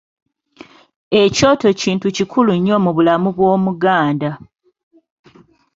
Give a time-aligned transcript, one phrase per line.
[1.21, 4.31] Ekyoto kintu kikulu nnyo mu bulamu bw’Omuganda.